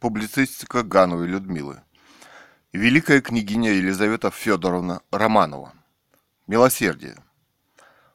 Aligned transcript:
Публицистика 0.00 0.84
Гановой 0.84 1.26
Людмилы. 1.26 1.82
Великая 2.72 3.20
княгиня 3.20 3.72
Елизавета 3.72 4.30
Федоровна 4.30 5.00
Романова. 5.10 5.72
Милосердие. 6.46 7.16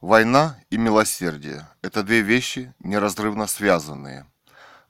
Война 0.00 0.56
и 0.70 0.76
милосердие– 0.76 1.66
это 1.82 2.04
две 2.04 2.20
вещи, 2.20 2.72
неразрывно 2.78 3.48
связанные. 3.48 4.24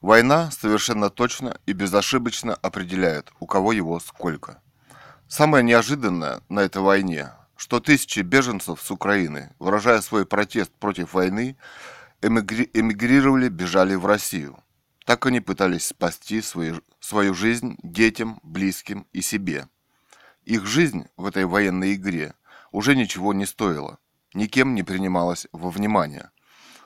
Война 0.02 0.50
совершенно 0.50 1.08
точно 1.08 1.58
и 1.64 1.72
безошибочно 1.72 2.52
определяет, 2.52 3.32
у 3.40 3.46
кого 3.46 3.72
его 3.72 3.98
сколько. 3.98 4.60
Самое 5.26 5.64
неожиданное 5.64 6.42
на 6.50 6.60
этой 6.60 6.82
войне, 6.82 7.32
что 7.56 7.80
тысячи 7.80 8.20
беженцев 8.20 8.82
с 8.82 8.90
Украины, 8.90 9.54
выражая 9.58 10.02
свой 10.02 10.26
протест 10.26 10.70
против 10.72 11.14
войны, 11.14 11.56
эмигрировали, 12.20 13.48
бежали 13.48 13.94
в 13.94 14.04
Россию. 14.04 14.58
Так 15.04 15.26
они 15.26 15.40
пытались 15.40 15.88
спасти 15.88 16.40
свою, 16.40 16.82
свою 16.98 17.34
жизнь 17.34 17.76
детям, 17.82 18.40
близким 18.42 19.06
и 19.12 19.20
себе. 19.20 19.68
Их 20.44 20.66
жизнь 20.66 21.06
в 21.16 21.26
этой 21.26 21.44
военной 21.44 21.94
игре 21.94 22.34
уже 22.72 22.96
ничего 22.96 23.34
не 23.34 23.44
стоила, 23.44 23.98
никем 24.32 24.74
не 24.74 24.82
принималась 24.82 25.46
во 25.52 25.70
внимание. 25.70 26.30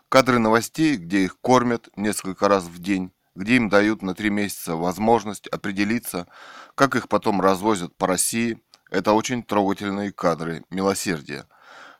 Кадры 0.08 0.38
новостей, 0.38 0.96
где 0.96 1.24
их 1.24 1.38
кормят 1.40 1.90
несколько 1.94 2.48
раз 2.48 2.64
в 2.64 2.80
день, 2.80 3.12
где 3.36 3.56
им 3.56 3.68
дают 3.68 4.02
на 4.02 4.14
три 4.14 4.30
месяца 4.30 4.74
возможность 4.74 5.46
определиться, 5.46 6.26
как 6.74 6.96
их 6.96 7.08
потом 7.08 7.40
развозят 7.40 7.96
по 7.96 8.08
России, 8.08 8.60
это 8.90 9.12
очень 9.12 9.44
трогательные 9.44 10.10
кадры 10.10 10.64
милосердия. 10.70 11.46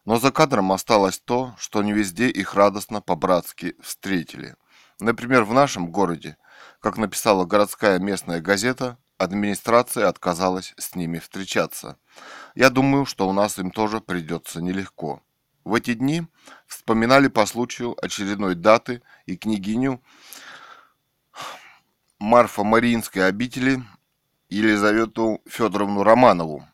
Но 0.05 0.19
за 0.19 0.32
кадром 0.32 0.72
осталось 0.72 1.20
то, 1.20 1.55
что 1.58 1.82
не 1.82 1.92
везде 1.92 2.28
их 2.28 2.55
радостно 2.55 3.00
по-братски 3.00 3.77
встретили– 3.80 4.56
Например, 5.00 5.44
в 5.44 5.54
нашем 5.54 5.90
городе, 5.92 6.36
как 6.80 6.96
написала 6.98 7.44
городская 7.44 8.00
местная 8.00 8.41
газета, 8.41 8.98
администрация 9.16 10.08
отказалась 10.08 10.74
с 10.77 10.96
ними 10.96 11.20
встречаться. 11.20 11.98
Я 12.56 12.68
думаю, 12.68 13.06
что 13.06 13.28
у 13.28 13.32
нас 13.32 13.58
им 13.58 13.70
тоже 13.70 14.00
придется 14.00 14.60
нелегко. 14.60 15.22
В 15.64 15.74
эти 15.74 15.94
дни 15.94 16.27
вспоминали 16.66 17.28
по 17.28 17.46
случаю 17.46 17.96
очередной 18.05 18.56
даты 18.56 19.02
и 19.27 19.36
княгиню 19.36 20.02
Марфа 22.18 22.64
Мариинской 22.64 23.24
обители 23.28 23.84
Елизавету 24.48 25.42
Федоровну 25.46 26.02
Романову, 26.02 26.66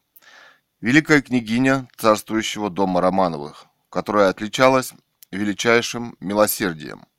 великая 0.81 1.21
княгиня 1.21 1.89
царствующего 1.97 2.71
дома 2.71 3.03
Романовых, 3.03 3.67
которая 3.91 4.31
отличалась 4.31 4.95
величайшим 5.31 6.17
милосердием– 6.21 7.07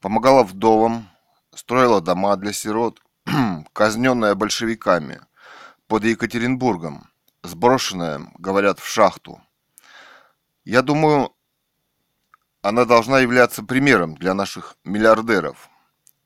помогала 0.00 0.44
вдовам, 0.44 1.08
строила 1.54 2.00
дома 2.00 2.36
для 2.36 2.52
сирот, 2.52 3.00
казненная 3.72 4.34
большевиками 4.34 5.20
под 5.86 6.04
Екатеринбургом, 6.04 7.10
сброшенная, 7.42 8.32
говорят, 8.38 8.78
в 8.78 8.86
шахту. 8.86 9.40
Я 10.64 10.82
думаю, 10.82 11.32
она 12.62 12.84
должна 12.84 13.20
являться 13.20 13.62
примером 13.62 14.16
для 14.16 14.34
наших 14.34 14.76
миллиардеров. 14.84 15.70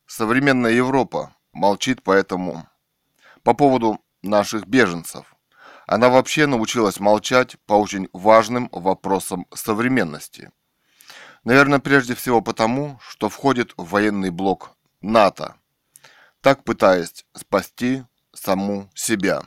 Современная 0.07 0.73
Европа 0.73 1.35
молчит 1.53 2.03
поэтому 2.03 2.67
по 3.43 3.55
поводу 3.55 4.01
наших 4.23 4.67
беженцев. 4.67 5.35
Она 5.87 6.09
вообще 6.09 6.47
научилась 6.47 7.01
молчать 7.01 7.57
по 7.67 7.75
очень 7.75 8.09
важным 8.13 8.69
вопросам 8.73 9.47
современности– 9.53 10.51
Наверное, 11.45 11.79
прежде 11.79 12.15
всего 12.15 12.41
потому, 12.43 12.99
что 13.03 13.29
входит 13.29 13.73
в 13.77 13.91
военный 13.91 14.31
блок 14.31 14.77
НАТО, 15.01 15.57
так 16.41 16.65
пытаясь 16.65 17.25
спасти 17.35 18.05
саму 18.33 18.91
себя. 18.95 19.43